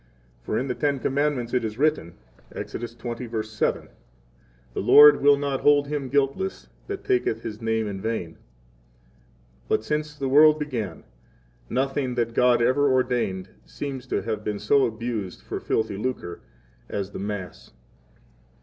For 0.41 0.57
in 0.57 0.67
the 0.67 0.73
Ten 0.73 0.97
Commandments 0.97 1.53
it 1.53 1.63
is 1.63 1.77
written, 1.77 2.13
Ex. 2.51 2.73
20:7: 2.73 3.87
The 4.73 4.79
Lord 4.79 5.21
will 5.21 5.37
not 5.37 5.61
hold 5.61 5.89
him 5.89 6.09
guiltless 6.09 6.67
that 6.87 7.03
taketh 7.03 7.43
His 7.43 7.61
name 7.61 7.85
in 7.85 8.01
vain. 8.01 8.37
But 9.67 9.83
since 9.83 10.17
20 10.17 10.19
the 10.27 10.33
world 10.33 10.57
began, 10.57 11.03
nothing 11.69 12.15
that 12.15 12.33
God 12.33 12.63
ever 12.63 12.91
ordained 12.91 13.49
seems 13.63 14.07
to 14.07 14.23
have 14.23 14.43
been 14.43 14.57
so 14.57 14.87
abused 14.87 15.43
for 15.43 15.59
filthy 15.59 15.97
lucre 15.97 16.41
as 16.89 17.11
the 17.11 17.19
Mass. 17.19 17.71